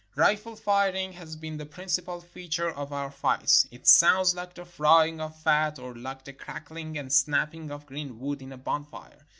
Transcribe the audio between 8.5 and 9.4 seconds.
a bonfire.